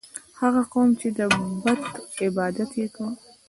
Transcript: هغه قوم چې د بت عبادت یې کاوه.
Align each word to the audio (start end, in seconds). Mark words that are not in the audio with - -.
هغه 0.39 0.61
قوم 0.73 0.89
چې 0.99 1.07
د 1.17 1.19
بت 1.63 1.81
عبادت 2.23 2.69
یې 2.79 2.87
کاوه. 2.95 3.13